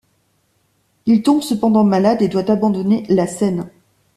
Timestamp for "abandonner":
2.49-3.05